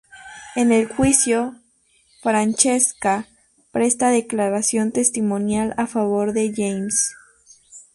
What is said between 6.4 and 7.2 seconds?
James.